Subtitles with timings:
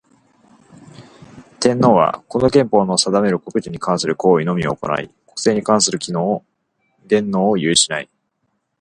[1.59, 6.15] 天皇は、この憲法の定める国事に関する行為のみを行ひ、国政に関する権
[7.29, 8.09] 能を有しない。